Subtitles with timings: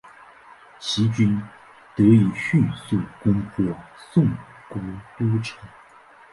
[0.79, 1.39] 齐军
[1.95, 3.63] 得以迅速攻破
[3.95, 4.25] 宋
[4.67, 4.81] 国
[5.19, 5.59] 都城。